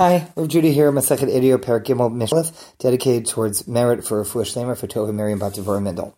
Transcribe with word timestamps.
Hi, 0.00 0.28
Rav 0.36 0.46
Judy 0.46 0.72
here, 0.72 0.92
Masechet 0.92 1.28
Idio 1.28 1.58
Perek 1.58 1.82
Gimel 1.82 2.12
Mishlef, 2.12 2.72
dedicated 2.78 3.26
towards 3.26 3.66
merit 3.66 4.06
for 4.06 4.24
Fush 4.24 4.54
Lamer 4.54 4.76
for 4.76 4.86
Tova 4.86 5.12
Miriam 5.12 5.40
Batavor 5.40 5.82
Mendel. 5.82 6.16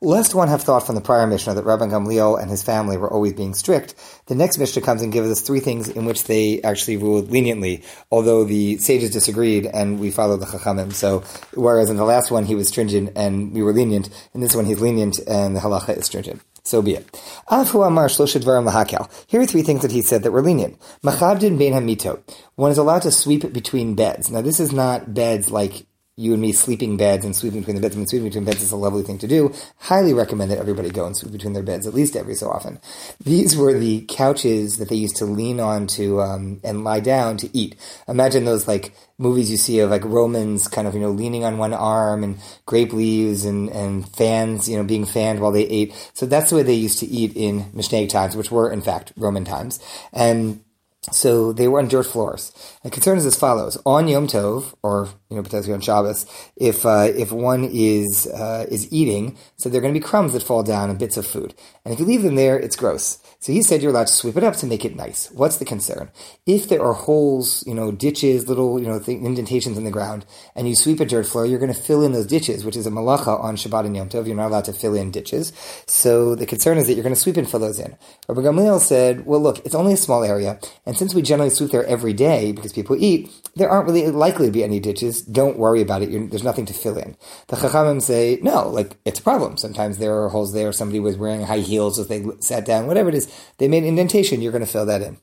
Lest 0.00 0.34
one 0.34 0.48
have 0.48 0.62
thought 0.62 0.86
from 0.86 0.94
the 0.94 1.02
prior 1.02 1.26
Mishnah 1.26 1.52
that 1.52 1.64
Rabban 1.66 1.90
Gamliel 1.90 2.40
and 2.40 2.50
his 2.50 2.62
family 2.62 2.96
were 2.96 3.12
always 3.12 3.34
being 3.34 3.52
strict, 3.52 3.94
the 4.28 4.34
next 4.34 4.56
Mishnah 4.56 4.80
comes 4.80 5.02
and 5.02 5.12
gives 5.12 5.30
us 5.30 5.42
three 5.42 5.60
things 5.60 5.90
in 5.90 6.06
which 6.06 6.24
they 6.24 6.62
actually 6.62 6.96
ruled 6.96 7.30
leniently, 7.30 7.82
although 8.10 8.44
the 8.44 8.78
sages 8.78 9.10
disagreed 9.10 9.66
and 9.66 10.00
we 10.00 10.10
followed 10.10 10.40
the 10.40 10.46
Chachamim. 10.46 10.94
So, 10.94 11.22
whereas 11.52 11.90
in 11.90 11.98
the 11.98 12.04
last 12.06 12.30
one 12.30 12.46
he 12.46 12.54
was 12.54 12.68
stringent 12.68 13.12
and 13.14 13.52
we 13.52 13.62
were 13.62 13.74
lenient, 13.74 14.08
in 14.32 14.40
this 14.40 14.56
one 14.56 14.64
he's 14.64 14.80
lenient 14.80 15.18
and 15.28 15.54
the 15.54 15.60
halacha 15.60 15.98
is 15.98 16.06
stringent. 16.06 16.40
So 16.64 16.82
be 16.82 16.94
it. 16.94 17.10
Afu 17.50 17.86
Amar 17.86 18.08
Shloshet 18.08 18.44
Varam 18.44 18.68
Lahakal. 18.70 19.10
Here 19.26 19.40
are 19.40 19.46
three 19.46 19.62
things 19.62 19.82
that 19.82 19.92
he 19.92 20.02
said 20.02 20.22
that 20.22 20.32
were 20.32 20.42
lenient. 20.42 20.78
Machabdin 21.02 21.58
bein 21.58 21.72
hamito. 21.72 22.20
One 22.56 22.70
is 22.70 22.78
allowed 22.78 23.02
to 23.02 23.10
sweep 23.10 23.52
between 23.52 23.94
beds. 23.94 24.30
Now 24.30 24.42
this 24.42 24.60
is 24.60 24.72
not 24.72 25.14
beds 25.14 25.50
like 25.50 25.86
you 26.18 26.32
and 26.32 26.42
me 26.42 26.52
sleeping 26.52 26.96
beds 26.96 27.24
and 27.24 27.34
sweeping 27.34 27.60
between 27.60 27.76
the 27.76 27.82
beds. 27.82 27.94
I 27.94 27.98
mean, 27.98 28.08
sweeping 28.08 28.28
between 28.28 28.44
beds 28.44 28.60
is 28.60 28.72
a 28.72 28.76
lovely 28.76 29.04
thing 29.04 29.18
to 29.18 29.28
do. 29.28 29.54
Highly 29.78 30.12
recommend 30.12 30.50
that 30.50 30.58
everybody 30.58 30.90
go 30.90 31.06
and 31.06 31.16
sweep 31.16 31.32
between 31.32 31.52
their 31.52 31.62
beds 31.62 31.86
at 31.86 31.94
least 31.94 32.16
every 32.16 32.34
so 32.34 32.50
often. 32.50 32.80
These 33.22 33.56
were 33.56 33.72
the 33.72 34.04
couches 34.08 34.78
that 34.78 34.88
they 34.88 34.96
used 34.96 35.16
to 35.16 35.24
lean 35.24 35.60
on 35.60 35.86
to 35.88 36.20
um, 36.20 36.60
and 36.64 36.82
lie 36.82 36.98
down 36.98 37.36
to 37.38 37.56
eat. 37.56 37.76
Imagine 38.08 38.44
those 38.44 38.66
like 38.66 38.94
movies 39.16 39.48
you 39.48 39.56
see 39.56 39.78
of 39.78 39.90
like 39.90 40.04
Romans 40.04 40.66
kind 40.66 40.88
of 40.88 40.94
you 40.94 41.00
know 41.00 41.10
leaning 41.10 41.44
on 41.44 41.58
one 41.58 41.72
arm 41.72 42.24
and 42.24 42.38
grape 42.66 42.92
leaves 42.92 43.44
and 43.44 43.68
and 43.70 44.08
fans 44.08 44.68
you 44.68 44.76
know 44.76 44.84
being 44.84 45.06
fanned 45.06 45.38
while 45.38 45.52
they 45.52 45.66
ate. 45.66 45.94
So 46.14 46.26
that's 46.26 46.50
the 46.50 46.56
way 46.56 46.62
they 46.64 46.74
used 46.74 46.98
to 46.98 47.06
eat 47.06 47.36
in 47.36 47.64
Mishnaic 47.72 48.08
times, 48.08 48.34
which 48.34 48.50
were 48.50 48.72
in 48.72 48.82
fact 48.82 49.12
Roman 49.16 49.44
times 49.44 49.78
and 50.12 50.64
so 51.10 51.52
they 51.52 51.68
were 51.68 51.78
on 51.78 51.88
dirt 51.88 52.04
floors. 52.04 52.52
The 52.82 52.90
concern 52.90 53.18
is 53.18 53.26
as 53.26 53.36
follows: 53.36 53.78
on 53.86 54.08
Yom 54.08 54.26
Tov, 54.26 54.74
or 54.82 55.08
you 55.30 55.36
know 55.36 55.42
potentially 55.42 55.74
on 55.74 55.80
Shabbos, 55.80 56.26
if 56.56 56.84
uh, 56.84 57.08
if 57.14 57.32
one 57.32 57.64
is 57.64 58.26
uh, 58.26 58.66
is 58.70 58.92
eating, 58.92 59.36
so 59.56 59.68
there 59.68 59.78
are 59.78 59.82
going 59.82 59.94
to 59.94 60.00
be 60.00 60.04
crumbs 60.04 60.32
that 60.32 60.42
fall 60.42 60.62
down 60.62 60.90
and 60.90 60.98
bits 60.98 61.16
of 61.16 61.26
food, 61.26 61.54
and 61.84 61.94
if 61.94 62.00
you 62.00 62.06
leave 62.06 62.22
them 62.22 62.34
there, 62.34 62.58
it's 62.58 62.76
gross. 62.76 63.18
So 63.40 63.52
he 63.52 63.62
said 63.62 63.82
you're 63.82 63.92
allowed 63.92 64.08
to 64.08 64.12
sweep 64.12 64.36
it 64.36 64.42
up 64.42 64.56
to 64.56 64.66
make 64.66 64.84
it 64.84 64.96
nice. 64.96 65.30
What's 65.30 65.58
the 65.58 65.64
concern? 65.64 66.10
If 66.44 66.68
there 66.68 66.82
are 66.82 66.92
holes, 66.92 67.62
you 67.68 67.74
know, 67.74 67.92
ditches, 67.92 68.48
little, 68.48 68.80
you 68.80 68.86
know, 68.86 69.00
indentations 69.06 69.78
in 69.78 69.84
the 69.84 69.92
ground, 69.92 70.26
and 70.56 70.68
you 70.68 70.74
sweep 70.74 70.98
a 70.98 71.04
dirt 71.04 71.24
floor, 71.24 71.46
you're 71.46 71.60
going 71.60 71.72
to 71.72 71.80
fill 71.80 72.02
in 72.02 72.10
those 72.10 72.26
ditches, 72.26 72.64
which 72.64 72.76
is 72.76 72.84
a 72.84 72.90
malacha 72.90 73.40
on 73.40 73.54
Shabbat 73.54 73.86
and 73.86 73.96
Yom 73.96 74.08
Tov. 74.08 74.26
You're 74.26 74.34
not 74.34 74.48
allowed 74.48 74.64
to 74.64 74.72
fill 74.72 74.94
in 74.96 75.12
ditches. 75.12 75.52
So 75.86 76.34
the 76.34 76.46
concern 76.46 76.78
is 76.78 76.88
that 76.88 76.94
you're 76.94 77.04
going 77.04 77.14
to 77.14 77.20
sweep 77.20 77.36
and 77.36 77.48
fill 77.48 77.60
those 77.60 77.78
in. 77.78 77.96
Rabbi 78.28 78.40
Gamliel 78.40 78.80
said, 78.80 79.24
well, 79.24 79.40
look, 79.40 79.64
it's 79.64 79.74
only 79.74 79.92
a 79.92 79.96
small 79.96 80.24
area, 80.24 80.58
and 80.84 80.97
since 80.98 81.14
we 81.14 81.22
generally 81.22 81.50
sweep 81.50 81.70
there 81.70 81.86
every 81.86 82.12
day 82.12 82.52
because 82.52 82.72
people 82.72 82.96
eat, 82.98 83.30
there 83.54 83.70
aren't 83.70 83.86
really 83.86 84.10
likely 84.10 84.46
to 84.46 84.52
be 84.52 84.64
any 84.64 84.80
ditches. 84.80 85.22
Don't 85.22 85.58
worry 85.58 85.80
about 85.80 86.02
it. 86.02 86.10
You're, 86.10 86.26
there's 86.26 86.42
nothing 86.42 86.66
to 86.66 86.74
fill 86.74 86.98
in. 86.98 87.16
The 87.46 87.56
Chachamim 87.56 88.02
say, 88.02 88.38
no, 88.42 88.68
like, 88.68 88.96
it's 89.04 89.20
a 89.20 89.22
problem. 89.22 89.56
Sometimes 89.56 89.98
there 89.98 90.22
are 90.22 90.28
holes 90.28 90.52
there. 90.52 90.72
Somebody 90.72 91.00
was 91.00 91.16
wearing 91.16 91.42
high 91.42 91.60
heels 91.60 91.98
as 91.98 92.08
they 92.08 92.24
sat 92.40 92.66
down, 92.66 92.86
whatever 92.86 93.08
it 93.08 93.14
is 93.14 93.32
they 93.58 93.68
made 93.68 93.84
an 93.84 93.88
indentation, 93.88 94.42
you're 94.42 94.52
going 94.52 94.64
to 94.64 94.70
fill 94.70 94.86
that 94.86 95.02
in. 95.02 95.18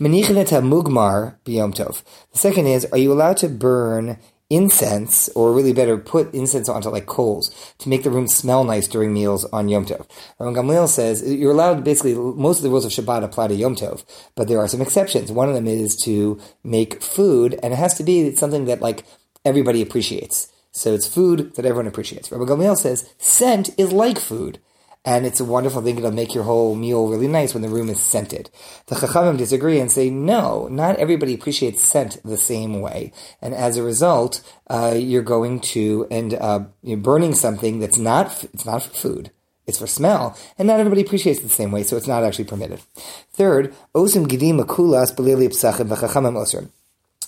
mugmar 0.00 1.36
biyom 1.44 1.74
tov. 1.74 2.02
The 2.32 2.38
second 2.38 2.66
is, 2.66 2.84
are 2.86 2.98
you 2.98 3.12
allowed 3.12 3.36
to 3.38 3.48
burn 3.48 4.18
incense, 4.48 5.28
or 5.30 5.52
really 5.52 5.72
better, 5.72 5.96
put 5.98 6.32
incense 6.32 6.68
onto 6.68 6.88
like 6.88 7.06
coals 7.06 7.74
to 7.78 7.88
make 7.88 8.02
the 8.04 8.10
room 8.10 8.28
smell 8.28 8.64
nice 8.64 8.86
during 8.86 9.12
meals 9.12 9.44
on 9.46 9.68
Yom 9.68 9.84
Tov. 9.84 10.06
Rabban 10.38 10.54
Gamliel 10.54 10.88
says 10.88 11.22
you're 11.22 11.52
allowed 11.52 11.82
basically 11.82 12.14
most 12.14 12.58
of 12.58 12.62
the 12.62 12.70
rules 12.70 12.84
of 12.84 12.92
Shabbat 12.92 13.24
apply 13.24 13.48
to 13.48 13.54
Yom 13.54 13.74
Tov, 13.74 14.04
but 14.34 14.48
there 14.48 14.58
are 14.58 14.68
some 14.68 14.80
exceptions. 14.80 15.32
One 15.32 15.48
of 15.48 15.54
them 15.54 15.66
is 15.66 15.96
to 16.04 16.40
make 16.62 17.02
food, 17.02 17.58
and 17.62 17.72
it 17.72 17.76
has 17.76 17.94
to 17.94 18.04
be 18.04 18.34
something 18.36 18.66
that 18.66 18.80
like 18.80 19.04
everybody 19.44 19.82
appreciates. 19.82 20.52
So 20.70 20.92
it's 20.92 21.08
food 21.08 21.54
that 21.54 21.64
everyone 21.64 21.86
appreciates. 21.86 22.30
Rabbi 22.30 22.44
Gamliel 22.44 22.76
says 22.76 23.08
scent 23.18 23.70
is 23.78 23.92
like 23.92 24.18
food 24.18 24.60
and 25.06 25.24
it's 25.24 25.40
a 25.40 25.44
wonderful 25.44 25.80
thing. 25.80 25.96
It'll 25.96 26.10
make 26.10 26.34
your 26.34 26.44
whole 26.44 26.74
meal 26.74 27.08
really 27.08 27.28
nice 27.28 27.54
when 27.54 27.62
the 27.62 27.68
room 27.68 27.88
is 27.88 28.02
scented. 28.02 28.50
The 28.86 28.96
Chachamim 28.96 29.38
disagree 29.38 29.78
and 29.78 29.90
say, 29.90 30.10
no, 30.10 30.66
not 30.68 30.96
everybody 30.96 31.32
appreciates 31.32 31.82
scent 31.82 32.18
the 32.24 32.36
same 32.36 32.80
way, 32.80 33.12
and 33.40 33.54
as 33.54 33.76
a 33.76 33.82
result, 33.84 34.42
uh, 34.68 34.94
you're 34.98 35.22
going 35.22 35.60
to 35.60 36.06
end 36.10 36.34
up 36.34 36.74
burning 36.82 37.34
something 37.34 37.78
that's 37.78 37.96
not 37.98 38.44
it's 38.52 38.66
not 38.66 38.82
for 38.82 38.90
food. 38.90 39.30
It's 39.66 39.78
for 39.78 39.86
smell, 39.88 40.36
and 40.58 40.68
not 40.68 40.78
everybody 40.78 41.02
appreciates 41.02 41.40
it 41.40 41.42
the 41.42 41.48
same 41.48 41.72
way, 41.72 41.82
so 41.82 41.96
it's 41.96 42.06
not 42.06 42.22
actually 42.22 42.44
permitted. 42.44 42.80
Third, 43.32 43.74
osim 43.94 44.26
gidim 44.26 44.60
akulas 44.64 45.12
belili 45.14 45.48
psachim 45.48 45.88
v'chachamim 45.88 46.34
osrim. 46.34 46.70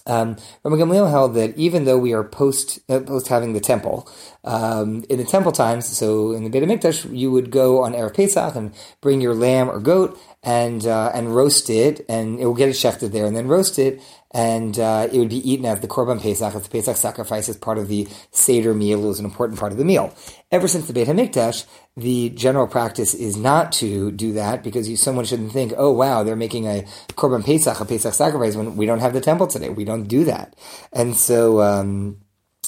Um, 0.08 0.36
Rabbi 0.64 0.76
Gamliel 0.76 1.10
held 1.10 1.34
that 1.34 1.56
even 1.56 1.84
though 1.84 1.98
we 1.98 2.14
are 2.14 2.24
post 2.24 2.80
uh, 2.88 3.00
post 3.00 3.28
having 3.28 3.52
the 3.52 3.60
temple, 3.60 4.10
um, 4.42 5.04
in 5.10 5.18
the 5.18 5.24
temple 5.24 5.52
times, 5.52 5.86
so 5.86 6.32
in 6.32 6.44
the 6.44 6.50
Beit 6.50 6.62
Hamikdash, 6.62 7.16
you 7.16 7.30
would 7.30 7.50
go 7.50 7.82
on 7.82 7.92
erev 7.92 8.14
Pesach 8.14 8.56
and 8.56 8.72
bring 9.00 9.20
your 9.20 9.34
lamb 9.34 9.68
or 9.68 9.78
goat 9.78 10.18
and 10.42 10.86
uh, 10.86 11.10
and 11.14 11.34
roast 11.34 11.68
it, 11.68 12.04
and 12.08 12.38
it 12.38 12.46
will 12.46 12.54
get 12.54 12.68
it 12.68 12.72
shechted 12.72 13.10
there, 13.12 13.26
and 13.26 13.36
then 13.36 13.48
roast 13.48 13.78
it, 13.78 14.00
and 14.30 14.78
uh, 14.78 15.08
it 15.12 15.18
would 15.18 15.28
be 15.28 15.50
eaten 15.50 15.66
as 15.66 15.80
the 15.80 15.88
Korban 15.88 16.20
Pesach, 16.20 16.54
as 16.54 16.62
the 16.62 16.68
Pesach 16.68 16.96
sacrifice, 16.96 17.48
as 17.48 17.56
part 17.56 17.78
of 17.78 17.88
the 17.88 18.06
Seder 18.30 18.72
meal. 18.72 19.04
It 19.04 19.08
was 19.08 19.18
an 19.18 19.24
important 19.24 19.58
part 19.58 19.72
of 19.72 19.78
the 19.78 19.84
meal. 19.84 20.14
Ever 20.50 20.68
since 20.68 20.86
the 20.86 20.92
Beit 20.92 21.08
Hamikdash, 21.08 21.66
the 21.96 22.30
general 22.30 22.68
practice 22.68 23.14
is 23.14 23.36
not 23.36 23.72
to 23.72 24.12
do 24.12 24.32
that 24.34 24.62
because 24.62 24.88
you, 24.88 24.96
someone 24.96 25.24
shouldn't 25.24 25.52
think, 25.52 25.72
oh 25.76 25.90
wow, 25.90 26.22
they're 26.22 26.36
making 26.36 26.66
a 26.66 26.84
Korban 27.08 27.44
Pesach, 27.44 27.80
a 27.80 27.84
Pesach 27.84 28.14
sacrifice, 28.14 28.54
when 28.54 28.76
we 28.76 28.86
don't 28.86 29.00
have 29.00 29.14
the 29.14 29.20
temple 29.20 29.48
today. 29.48 29.70
We 29.70 29.84
don't 29.84 30.04
do 30.04 30.24
that. 30.24 30.54
And 30.92 31.16
so, 31.16 31.60
um, 31.60 32.20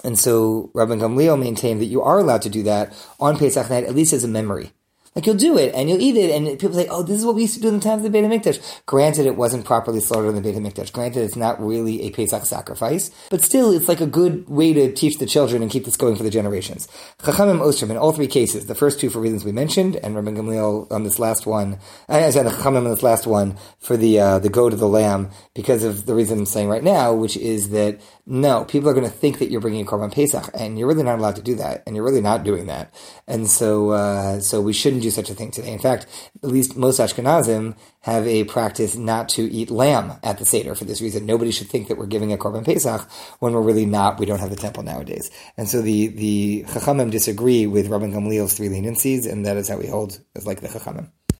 and 0.03 0.19
so 0.19 0.71
Rabban 0.75 1.01
Gamliel 1.01 1.39
maintained 1.39 1.81
that 1.81 1.87
you 1.87 2.03
are 2.03 2.19
allowed 2.19 2.43
to 2.43 2.49
do 2.49 2.65
that 2.65 2.93
on 3.21 3.39
Pesach 3.39 3.71
night, 3.71 3.85
at 3.85 3.95
least 3.95 4.13
as 4.13 4.25
a 4.25 4.29
memory. 4.29 4.73
Like 5.17 5.27
you'll 5.27 5.37
do 5.37 5.59
it 5.59 5.75
and 5.75 5.89
you'll 5.89 6.01
eat 6.01 6.17
it, 6.17 6.31
and 6.31 6.47
people 6.59 6.77
say, 6.77 6.87
"Oh, 6.89 7.03
this 7.03 7.19
is 7.19 7.25
what 7.27 7.35
we 7.35 7.43
used 7.43 7.55
to 7.55 7.61
do 7.61 7.69
in 7.69 7.75
the 7.75 7.81
times 7.81 8.05
of 8.05 8.05
the 8.05 8.11
Beit 8.11 8.25
Hamikdash." 8.25 8.61
Granted, 8.87 9.27
it 9.27 9.35
wasn't 9.35 9.65
properly 9.65 9.99
slaughtered 9.99 10.29
in 10.29 10.37
the 10.37 10.41
Beit 10.41 10.55
Hamikdash. 10.55 10.93
Granted, 10.93 11.25
it's 11.25 11.35
not 11.35 11.61
really 11.61 12.03
a 12.03 12.11
Pesach 12.11 12.47
sacrifice, 12.47 13.11
but 13.29 13.43
still, 13.43 13.73
it's 13.73 13.89
like 13.89 14.01
a 14.01 14.07
good 14.07 14.49
way 14.49 14.73
to 14.73 14.93
teach 14.93 15.19
the 15.19 15.27
children 15.27 15.63
and 15.63 15.71
keep 15.71 15.85
this 15.85 15.97
going 15.97 16.15
for 16.15 16.23
the 16.23 16.31
generations. 16.31 16.87
Chachamim 17.19 17.61
osrim 17.61 17.91
in 17.91 17.97
all 17.97 18.13
three 18.13 18.29
cases, 18.29 18.67
the 18.67 18.75
first 18.77 19.01
two 19.01 19.11
for 19.11 19.19
reasons 19.19 19.45
we 19.45 19.51
mentioned, 19.51 19.97
and 19.97 20.15
Rabban 20.15 20.37
Gamliel 20.37 20.91
on 20.93 21.03
this 21.03 21.19
last 21.19 21.45
one, 21.45 21.81
I 22.09 22.31
said 22.31 22.47
Chachamim 22.47 22.85
on 22.85 22.91
this 22.91 23.03
last 23.03 23.27
one 23.27 23.57
for 23.81 23.97
the 23.97 24.21
uh, 24.21 24.39
the 24.39 24.49
goat 24.49 24.73
of 24.73 24.79
the 24.79 24.89
lamb 24.89 25.31
because 25.55 25.83
of 25.83 26.07
the 26.07 26.15
reason 26.15 26.39
I'm 26.39 26.47
saying 26.47 26.69
right 26.69 26.85
now, 26.85 27.15
which 27.15 27.37
is 27.37 27.71
that 27.71 28.01
no, 28.27 28.65
people 28.65 28.89
are 28.89 28.95
going 28.95 29.05
to 29.05 29.11
think 29.11 29.41
that 29.41 29.51
you're 29.51 29.61
bringing 29.61 29.85
a 29.85 29.91
korban 29.91 30.13
pesach, 30.13 30.51
and 30.55 30.79
you're 30.79 30.87
really 30.87 31.03
not 31.03 31.19
allowed 31.19 31.35
to 31.37 31.43
do 31.43 31.57
that, 31.57 31.83
and 31.85 31.97
you're 31.97 32.05
really 32.05 32.21
not 32.21 32.45
doing 32.45 32.67
that, 32.67 32.95
and 33.27 33.51
so 33.51 33.91
uh, 33.91 34.39
so 34.39 34.61
we 34.61 34.73
shouldn't 34.73 35.00
do 35.01 35.11
such 35.11 35.31
a 35.31 35.35
thing 35.35 35.51
today. 35.51 35.73
In 35.73 35.79
fact, 35.79 36.07
at 36.43 36.51
least 36.51 36.77
most 36.77 37.01
Ashkenazim 37.01 37.77
have 38.01 38.27
a 38.27 38.45
practice 38.45 38.97
not 38.97 39.29
to 39.31 39.43
eat 39.51 39.71
lamb 39.71 40.13
at 40.23 40.39
the 40.39 40.45
seder 40.45 40.75
for 40.75 40.85
this 40.85 41.01
reason. 41.01 41.27
Nobody 41.27 41.51
should 41.51 41.69
think 41.69 41.89
that 41.89 41.99
we're 41.99 42.07
giving 42.07 42.33
a 42.33 42.37
korban 42.37 42.65
pesach 42.65 43.09
when 43.41 43.53
we're 43.53 43.61
really 43.63 43.87
not. 43.87 44.19
We 44.19 44.27
don't 44.27 44.41
have 44.41 44.51
the 44.51 44.57
temple 44.57 44.83
nowadays, 44.83 45.31
and 45.57 45.69
so 45.69 45.83
the 45.83 46.09
the 46.09 46.65
chachamim 46.69 47.11
disagree 47.11 47.67
with 47.67 47.89
Rabban 47.89 48.13
Gamliel's 48.13 48.55
three 48.55 48.69
leniencies, 48.69 49.31
and 49.31 49.47
that 49.47 49.57
is 49.57 49.69
how 49.69 49.79
we 49.79 49.87
hold 49.87 50.21
as 50.37 50.47
like 50.47 50.61
the 50.61 50.69
chachamim. 50.69 51.11